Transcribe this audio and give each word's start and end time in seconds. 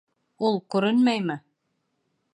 «Ул» 0.47 0.57
күренмәйме? 0.75 1.39